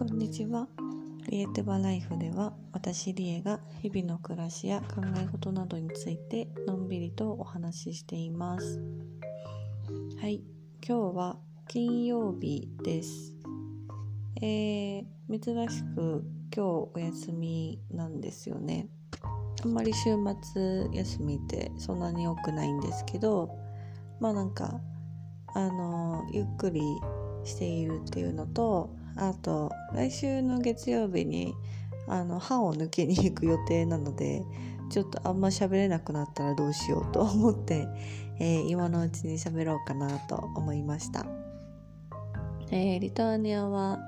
[0.00, 0.66] こんにちは。
[1.28, 8.80] リエテバライフでは私リエが日々の暮らしや考え事などについてのんびりとお話ししています。
[10.18, 10.42] はい、
[10.82, 11.36] 今日は
[11.68, 13.34] 金曜日です。
[14.40, 16.24] えー、珍しく
[16.56, 18.88] 今日お休みなんですよね。
[19.62, 20.16] あんまり週
[20.54, 23.50] 末休みってそんなに多くないんですけど、
[24.18, 24.80] まあなんか
[25.54, 26.80] あのゆっくり
[27.44, 31.54] しているっていうのとあと来週の月曜日に
[32.08, 34.42] あの歯を抜けに行く予定なので
[34.90, 37.86] ちょっとあんま喋れなくなったらどうしようと思って、
[38.40, 41.26] えー今のうちに喋ろうかなと思いました、
[42.70, 43.98] えーリトアニアは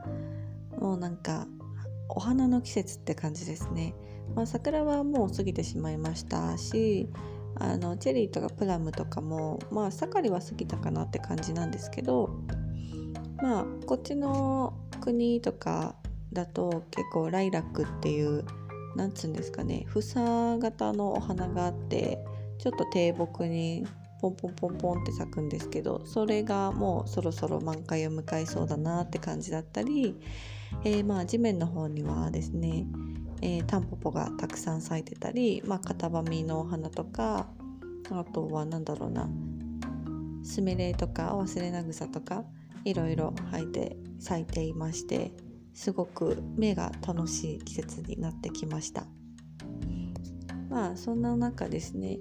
[0.78, 1.47] もうなんか
[2.09, 3.95] お花の季節って感じですね、
[4.34, 7.09] まあ、桜はもう過ぎてしまいましたし
[7.56, 12.34] あのチェリーとかプラムとかもまあ盛りは過ぎたかなって感じなんですけど
[13.41, 15.97] まあこっちの国とか
[16.33, 18.45] だと結構ライラックっていう
[18.97, 22.19] なんつうんですかね房型のお花があって
[22.59, 23.86] ちょっと低木に
[24.20, 30.14] ポンポンポンポンって咲くんですけどそれがもうそろそろ満開を迎えそうだなって感じだったり、
[30.84, 32.87] えーまあ地面の方にはですね
[33.41, 37.48] えータンポポがたくさん咲いてたり、まあ、カタバミのお花とか
[38.11, 39.28] あとは何だろうな
[40.44, 42.44] スミレとかワスレナグサとか
[42.84, 45.33] いろいろ咲いて咲いていまして
[45.75, 49.06] すごく目が楽しい季節になってきました。
[50.72, 52.19] まあそんな中ですね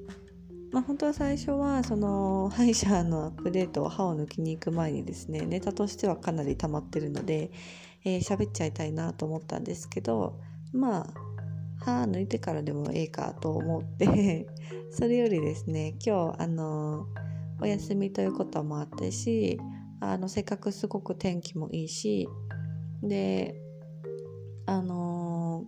[0.73, 7.51] まあ本当は最初はその歯医者のアップデートを歯を抜きに行く前にですねネタとしてはかなり溜まってるので
[8.03, 10.37] えー喋っちゃいたいなと思ったんですけど
[10.73, 11.13] まあ
[11.83, 14.47] 歯抜いてからでもええかと思って
[14.91, 17.07] それよりですね今日あの
[17.61, 19.59] お休みということもあってし
[20.01, 22.27] あのせっかくすごく天気もいいし
[23.03, 23.55] で
[24.65, 25.65] あの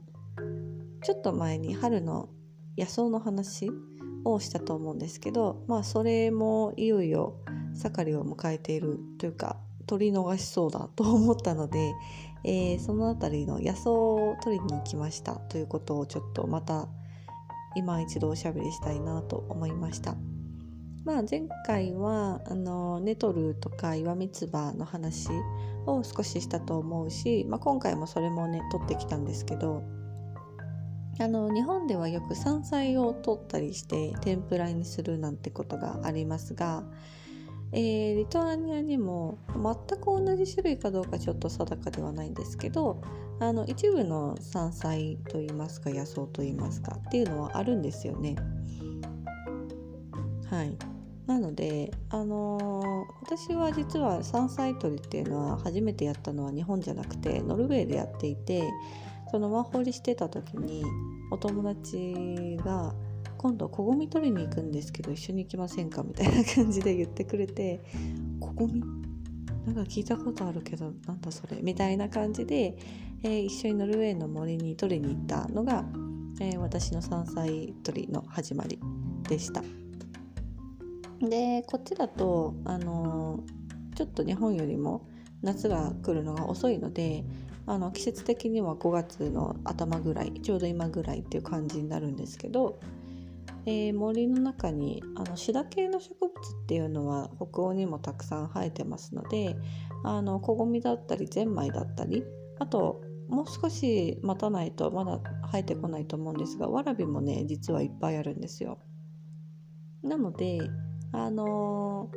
[1.03, 2.29] ちょっと前に春の
[2.77, 3.71] 野草の話
[4.25, 7.35] をしたと思うんですけどまあそれもいよいよ
[7.75, 11.93] 盛りを迎えているというか取り逃しそうだと思ったので、
[12.43, 16.87] えーその辺りの野草を取りに行きましたということをちょっとまた
[17.75, 20.15] 今一度おしゃべりしたいなと思いました。
[21.05, 25.29] まあ、前回はあのネトルとか岩三つ葉の話
[25.85, 29.83] を少ししたと思うし、まあ、今回もそれもね取ってきたんですけど
[31.19, 36.83] あの日本ではよく山菜を取ったりして天ぷらにするなんてことがありますが、
[37.71, 43.01] えーリトアニアにも全く同じ種類かどうかちょっと定かではないんですけど
[43.39, 48.35] あの一部の山菜といいますか野草といいますかっていうのはあるんですよね。
[50.49, 50.77] はい、
[51.27, 52.83] なので、あのー
[53.23, 58.69] 私は実は山菜採りっていうのは初めてやったのは日本じゃなくてノルウェーでやっていて
[59.31, 60.83] そのワーホリしてた時に
[61.31, 62.93] お友達が
[63.37, 67.81] 「今度こごみ取りに行くんですけど一緒に行きませんか?」みたいな感じで言ってくれて
[68.39, 68.81] 「こごみ
[69.65, 72.77] なんか聞いたことあるけどなんだそれ」みたいな感じで、
[73.23, 75.85] えー一緒にノルウェーの森に取りに行ったのが、
[76.39, 78.79] えー私の山菜採りの始まり
[79.27, 79.63] でした。
[81.29, 83.43] でこっちだとあの
[83.95, 85.07] ちょっと日本よりも
[85.41, 87.23] 夏が来るのが遅いので
[87.65, 92.79] あの季節的には5月の頭ぐらいちょうど今ぐらいっていう感じになるんですけど、
[93.65, 99.55] えー森の中にあのシダ系の植物っていうのは北欧にもたくさん生えてますので
[100.03, 102.23] あの小ゴミだったりゼンマイだったり
[102.59, 105.19] あともう少し待たないとまだ
[105.51, 108.79] 生えてこないと思うんですがわらびもね実はいっぱいあるんですよ。
[110.03, 110.59] なので
[111.13, 112.09] あの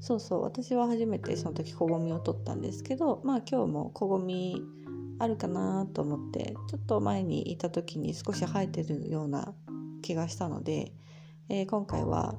[0.00, 4.62] そうそう私は初めてその時小ゴミを取ったんですけどまあ今日も小ゴミ
[5.18, 9.54] あるかなと思ってちょっと前にいた時に少し生えてるような
[10.02, 10.92] 気がしたので、
[11.48, 12.34] えー今回は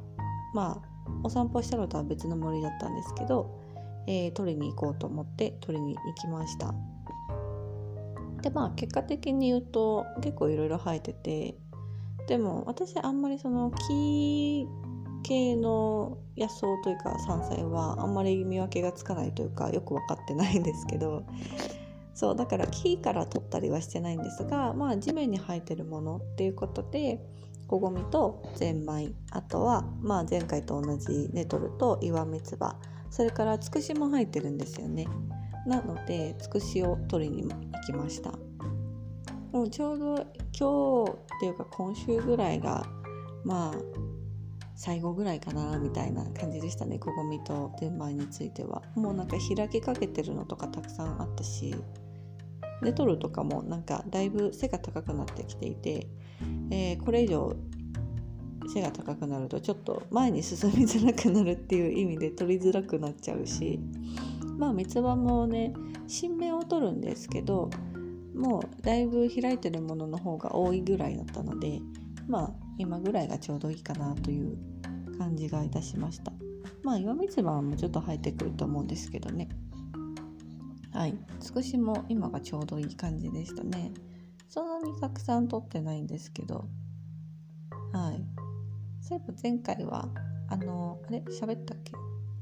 [0.54, 0.90] まあ
[1.24, 3.58] お散歩したのとは別の森だったんですけど、
[4.08, 6.74] えー取りに行こうと思って取りに行きました。
[8.42, 11.56] でまあ結果的に言うと結構いろいろ生えてて
[12.28, 14.68] でも私あんまりその木
[15.24, 21.24] 系の野草というか山菜はあんまり見分けがつかないというかよく分かってないんですけど。
[22.16, 27.20] そうだから木から取ったりはしてないんですがまあ地面に生えてるものっていうことで
[27.68, 32.76] 小ゴミとゼンマイあとはまあ前回と同じネトルと岩三つ葉
[33.10, 35.08] それからツクシも生えてるんですよね。
[35.68, 38.32] なのでツクシを取りに行きました。
[39.52, 40.16] もうちょうど
[40.52, 42.86] 今日っていうか今週ぐらいが
[43.44, 43.74] まあ
[44.76, 48.82] 最後ぐらいかなみたいな感じでしたねこごみとゼンマイについては。
[48.96, 51.76] もうなんか開きかけてるのとかたくさんあったし。
[52.82, 56.08] ネトルとかもなんかだいぶ背が高くなってきていて、
[56.70, 57.56] えー、これ以上
[58.74, 63.80] 背が高くなるとちょっと前に進みづらくなるっていう意味で取りづらくなっちゃうし。
[64.58, 65.74] まあ三つ葉もね
[66.08, 67.70] 新芽を取るんですけど
[68.36, 71.82] もうだいぶ開いてるものの方が多いぐらいだったので
[72.28, 74.58] まあ今ぐらいがちょうどいいかなという
[75.18, 76.34] 感じがいたしました。
[76.84, 79.50] まあ岩三つ葉もちょっと生えてくると思うんですけどね。
[80.92, 81.18] はい。
[81.40, 83.92] 少しも今がちょうどいい感じでしたね。
[84.50, 86.68] そんなにたくさん取ってないんですけど。
[87.94, 88.26] はい。
[89.02, 90.10] そういえば前回は
[90.50, 91.24] あのあれ？
[91.30, 91.94] 喋ったっけ？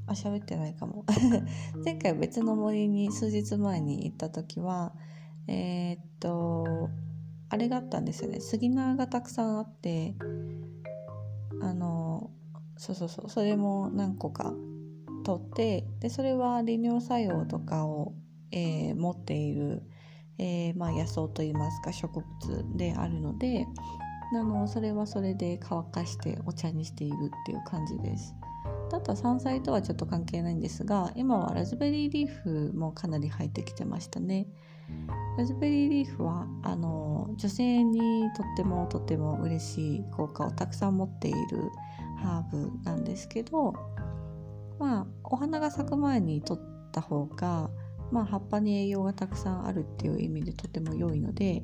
[0.06, 1.04] あ喋ってないかも。
[1.84, 4.92] 前回別の森に数日前に行った時は
[5.46, 6.90] えー、っと
[7.52, 10.14] あれがあったんですよね杉菜がたくさんあって
[11.60, 12.30] あの
[12.78, 14.54] そうそうそうそれも何個か
[15.22, 18.14] 取ってでそれは利尿作用とかを、
[18.52, 19.82] えー、持っている、
[20.38, 23.66] えー、まあ、野草といいますか植物であるので
[24.34, 28.34] あのそれはそれで乾かしてお茶にしているっていう感じです。
[28.94, 34.46] あとは山菜とはちょっと関係ないんですが今はラズベリーリーフもかなり入ってきてましたね。
[35.38, 38.00] ラズベリーリーフはあの女性に
[38.36, 41.38] とってもとても嬉しい効果をたくさん持っている
[42.22, 43.72] ハーブなんですけど
[44.78, 47.70] まあお花が咲く前に取った方が、
[48.10, 51.62] まあ、葉っぱに栄養がたくさんあるっていう意味でとても良いので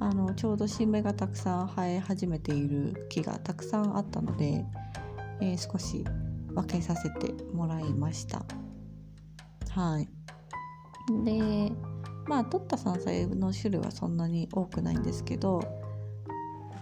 [0.00, 4.64] あのちょうど新芽がたくさん生え始めている木がたくさんあったので、
[5.40, 6.04] えー、少し
[6.54, 8.44] 分けさせてもらいました。
[9.70, 10.08] はい、
[11.24, 11.72] で
[12.28, 15.62] まあ取った山菜の種類はそんなに多くないんですけど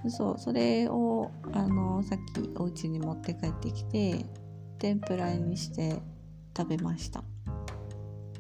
[0.08, 4.26] そうそれをあのさっきお家に持って帰ってきて
[4.78, 6.00] 天ぷらにして
[6.56, 7.22] 食べました。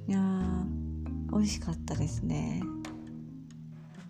[0.08, 2.62] いやー美味しかったですね。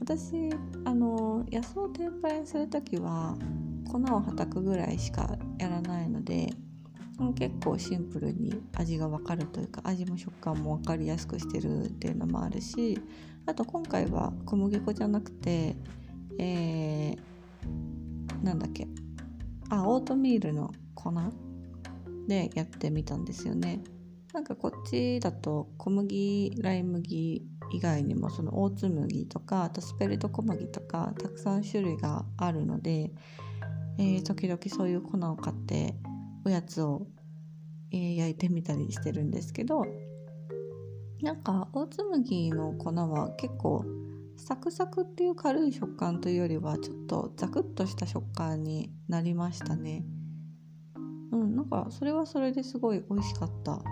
[0.00, 0.50] 私
[0.84, 3.37] あの野草天ぷらにする時は
[3.90, 6.50] 粉をはたくぐらいしかやらないので
[7.34, 13.00] 結構シンプルに味が分かるというか味も食感も分かりやすくしてるっていうのもあるし
[13.46, 15.76] あと今回は小麦粉じゃなくて
[16.38, 18.86] えー、なんだっけ
[19.70, 21.12] あオートミールの粉
[22.28, 23.82] でやってみたんですよね。
[24.32, 27.42] なんかこっちだと小麦ライ麦
[27.72, 33.12] 以外にもそのオーツ麦とかあとスペルト小麦とかたくさん種類があるので、
[33.98, 35.94] えー、時々そういう粉を買って
[36.46, 37.08] おやつを、
[37.90, 39.84] えー、焼いてみたりしてるんですけど
[41.20, 43.84] なんかオーツ麦の粉は結構
[44.37, 50.04] サクサクっていう軽い食感というよりはちょっとザクッとした食感になりましたね。
[51.32, 53.82] うんなんかそれはそれですごい美味しかった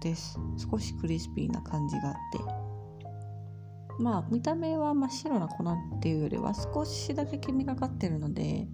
[0.00, 0.38] です。
[0.56, 4.02] 少しクリスピーな感じがあって。
[4.02, 8.68] まあ見た目は真っ白な粉っていうよりは少しだけ黄みがかってるので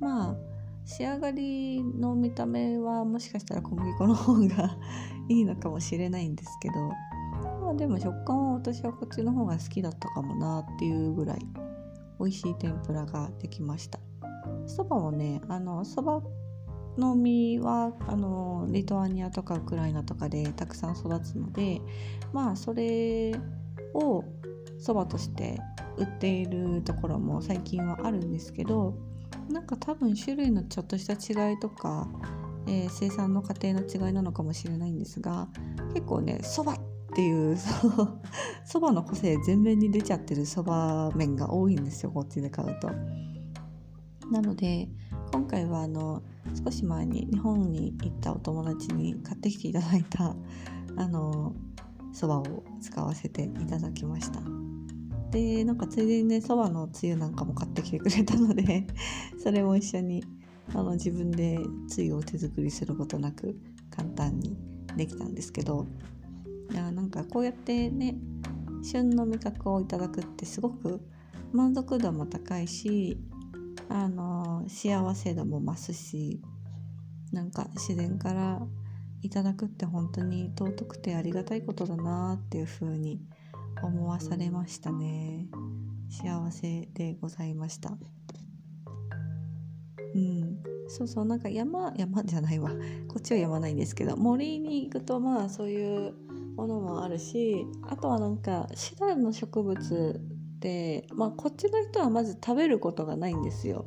[0.00, 0.53] まあ
[0.84, 4.76] 仕上がりの見た目はもしかしたら小麦粉の方が
[5.28, 6.74] いいのかもしれないんですけど
[7.62, 11.38] まあでも食感は私はこっちの方が好きだったかもなっていうぐらい
[12.20, 13.98] 美味しい天ぷらができました。
[14.66, 16.22] そばもねあのそば
[16.96, 21.80] の実はあのリトアニアとかウクライナとかでたくさん育つので
[22.32, 23.34] まあそれ
[23.94, 24.24] を
[24.78, 25.58] そばとして
[25.96, 28.94] 売っているところも最近はあるんですけど
[29.48, 32.08] なんか多分種類のちょっとした違いとか、
[32.66, 35.48] えー、生産の過程の違いなのかもしれないんですが
[35.94, 36.78] 結構ねそばっ
[37.14, 37.56] ていう
[38.64, 42.90] そばの個性全面に出ちゃってるそば麺が多いんですよこっちで買うと。
[44.30, 44.88] なので
[45.32, 46.22] 今回はあの
[46.64, 50.34] 少し前に日本に行ったお友達に買ってきていただいた
[50.96, 51.54] あの
[52.12, 54.40] そばを使わせていただきました。
[55.34, 58.86] でなんかついでにねそばのつゆなんかも買ってきてくれたので
[59.42, 60.22] それも一緒に
[60.72, 63.58] あの自分でつゆを手作りすることなく
[63.90, 64.56] 簡単に
[64.96, 65.88] できたんですけど
[66.70, 68.16] いやなんかこうやってね
[68.84, 71.00] 旬の味覚をいただくってすごく
[71.52, 73.18] 満足度も高いし
[73.88, 76.40] あの幸せ度も増すし
[77.32, 78.64] なんか自然から
[79.22, 83.20] いただくって本当に尊くてありがたいことだなっていう風に
[83.82, 85.48] 思わされましたね。
[86.08, 87.90] 幸せでございました。
[90.14, 90.58] うん。
[90.88, 92.70] そうそうなんか山山じゃないわ。
[93.08, 96.14] こっちは山ないんですけど森に行くとまあそういう
[96.56, 100.20] ものもあるしあとはなんかシダの植物
[100.56, 103.86] ってまあこっちの人はまず食べることがないんですよ。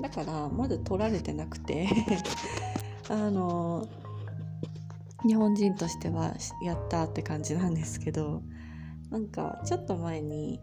[0.00, 1.88] だからまず取られてなくて。
[3.08, 3.86] あの
[5.24, 8.42] 日本人としてはやったって感じなんですけど。
[9.10, 10.60] なんかちょっと前に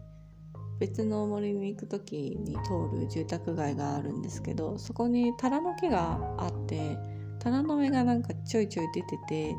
[0.80, 6.98] 別の森に行く時に通る住宅街があるんですけどそこにタラの木があって
[7.38, 9.54] タラの芽がなんかちょいちょい出てて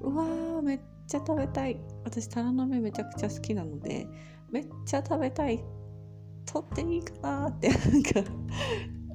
[0.00, 1.80] うわーめっちゃ食べたい。
[2.04, 4.06] 私タラの芽めちゃくちゃ好きなので
[4.50, 5.64] めっちゃ食べたい。
[6.50, 8.30] 取っていいかなってなんか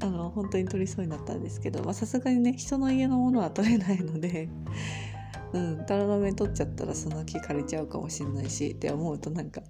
[0.01, 4.49] あの本当に取りそうになったんですけどさすがにね人の家のものは取れないので
[5.53, 9.61] うんタラの芽取っちゃったらその木枯れちゃうかもしんないしって思うとなんか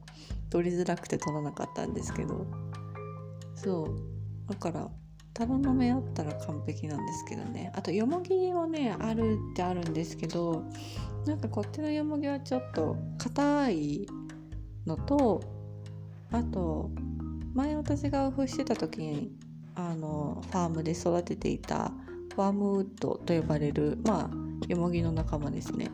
[0.50, 2.46] 取りづらくて取らなかったんですけど。
[3.56, 4.50] そう。
[4.50, 4.90] だから
[5.34, 7.72] タラの芽あったら完璧なんですけどね。
[7.76, 10.64] あとよもぎもねあるってあるんですけど
[11.26, 14.08] なんかこっちのよもぎはちょっと硬い
[14.86, 15.42] のと
[16.32, 16.92] あと
[17.54, 19.32] 前私がオフしてた時に
[19.76, 21.92] あのファームで育てていた
[22.36, 25.90] ファームウッドと呼ばれるまあよもぎの仲間ですね。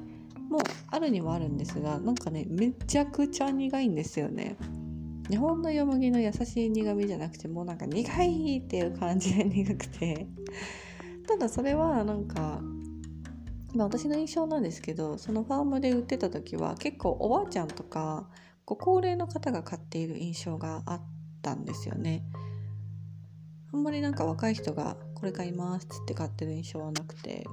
[0.49, 4.57] もうあるにはあるんですがなんかねめちゃくちゃ苦いんですよね。
[5.29, 10.27] 日本のよもぎの優しい苦味じゃなくてもうなんか苦いっていう感じで苦くて。
[11.27, 12.59] ただそれはなんか
[13.75, 18.27] まあ、私の印象なんですけどそのファームで売ってた時は結構おばあちゃんとか
[18.65, 21.01] ご高齢の方が買っている印象があっ
[21.41, 22.23] たんですよね。
[23.71, 27.45] あんまりなんか若い人がこれ買いますつって買ってる印象はなくて。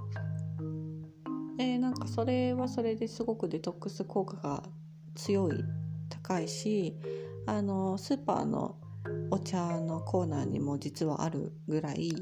[1.59, 4.63] えー、なんかそれはそれですごくデトックス効果が
[5.15, 5.65] 強い
[6.09, 6.97] 高いし
[7.47, 8.77] あのスーパーの
[9.31, 12.13] お茶のコーナーにも実はあるぐらい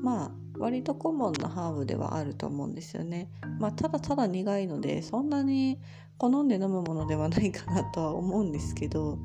[0.00, 3.28] まあ割とコモンなハーブではあると思うんですよね。
[3.58, 5.80] まあ、ただただ苦いのでそんなに
[6.16, 9.18] 好んで飲むものではないかなとは思うんですけど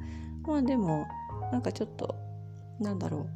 [0.44, 1.06] まあでも
[1.52, 2.16] なんかちょっと
[2.80, 3.30] なんだろう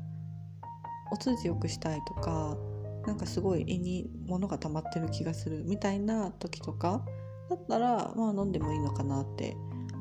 [1.11, 2.57] お通じよくしたいとか
[3.05, 7.05] なんかすごい胃に物が溜まってる気がするみたいな時とか
[7.49, 9.55] だったらまあ飲んでもいいのかなって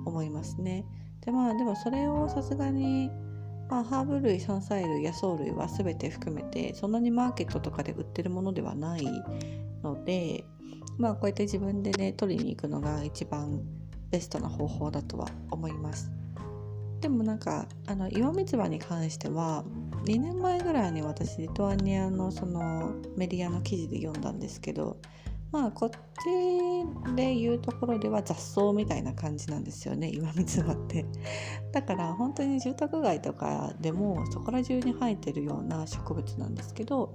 [0.05, 0.85] 思いますね。
[1.25, 3.11] でまあでもそれをさすがに
[3.73, 9.07] まあ、ハーブ類山菜類野草類は全て含めてそんなにマーケットとかで売ってるものではない
[9.83, 10.45] ので
[10.99, 13.63] まあこうやって自分でね取りに行くのが一番
[14.11, 16.11] ベストな方法だとは思います
[17.01, 19.65] でもなんかあの岩三つ葉に関しては
[20.05, 24.99] 2年前ぐらいに私リトアニアのそのメディアの記事で読んだんですけど
[25.53, 31.05] まあこっちで言うところでは雑草みたいな感じなんですよね 岩見つ葉って。
[31.73, 37.15] だから本当に住宅街とかでもそこら中に生えてるような植物なんですけど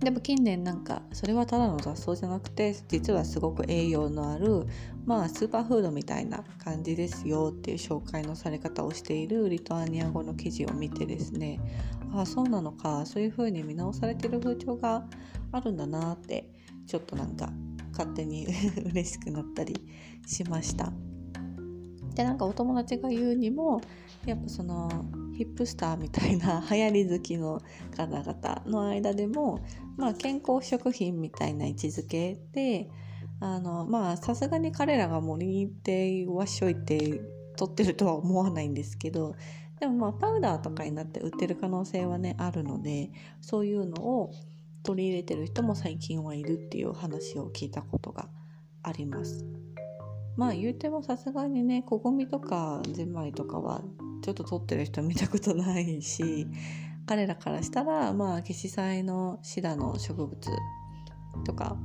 [0.00, 4.66] でも近年なんかそれはただの雑草じゃなくて実はすごく栄養のある
[5.06, 11.60] まあスーパーフードみたいな感じですよっていう紹介のされ方をしているリトアニア語の記事を見てですね
[12.12, 15.06] ああそうなのかそういう風に見直されてる風潮が
[15.52, 16.50] あるんだなって
[16.86, 17.50] ちょっとなんか
[17.92, 18.46] 勝手に
[18.92, 19.74] 嬉しくなったり
[20.26, 20.92] しました。
[22.14, 23.80] でなんかお友達が言うにも
[24.24, 24.88] やっぱその
[25.36, 27.60] ヒップスターみたいな流行り好きの
[27.94, 29.60] 方々の間でも
[29.96, 32.88] まあ健康食品みたいな位置づけで
[33.40, 37.20] まあさすがに彼らが森に行ってわしょいて
[37.56, 39.34] 取ってるとは思わないんですけど
[39.80, 43.10] でもまあパウダーとかになって売ってる可能性はねあるので
[43.40, 44.32] そういうのを
[44.82, 48.28] 取り入れてる人も最近はいるっていう話を聞いたことが
[48.82, 49.44] あります。
[50.36, 53.82] まあ言うてもさすがにねこごみとかゼンマイとかは
[54.22, 56.46] ちょっと取ってる人見たことないし
[57.06, 60.36] 彼らからしたらまあケシサイのシダの植物
[61.44, 61.76] とか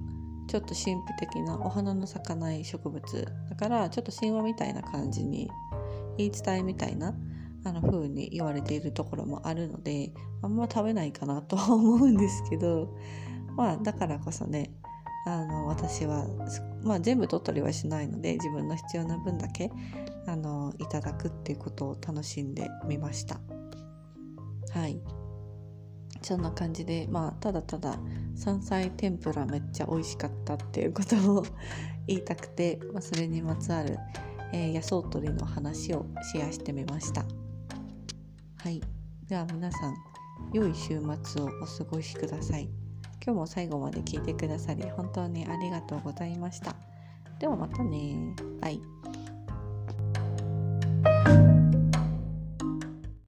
[0.47, 5.49] ちょっと神秘的なお花の咲かない植物だからちょっと神話みたいな感じに
[6.17, 7.13] 言い伝えみたいな
[7.63, 10.11] あの風に言われているところもあるので
[10.41, 12.93] あんま食べないかなとは思うんですけど
[13.55, 14.71] まあだからこそね
[15.27, 16.25] あの私は、
[16.83, 19.71] まあ、全部取ったりはしないので自分の必要な分だけ
[20.27, 23.39] あのいただくっていうことを楽しんでみました。
[24.73, 24.99] はい
[26.21, 27.97] そんな感じでまあただただ
[28.35, 31.45] 山菜天ぷらめっちゃ美味しかったっていうことを
[32.07, 33.97] 言いたくて、まあ、それにまつわる、
[34.53, 37.23] えー、野草取りの話をシェアしてみました。
[38.57, 38.81] はい。
[39.27, 39.95] では皆さん、
[40.51, 42.69] 良い週末をお過ごしください。
[43.23, 46.75] 今日も最後まで聞いてくださり、本当にありがとうございました。
[47.39, 48.35] ではまたね。
[48.59, 48.81] バイ。